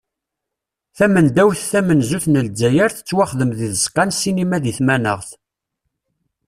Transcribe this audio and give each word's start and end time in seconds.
Tamendawt 0.97 1.59
tamenzut 1.71 2.25
n 2.29 2.41
Lezzayer 2.45 2.89
tettwaxdem 2.93 3.51
di 3.57 3.67
tzeqqa 3.71 4.03
n 4.07 4.09
sinima 4.19 4.57
di 4.63 4.73
tmanaɣt. 4.77 5.29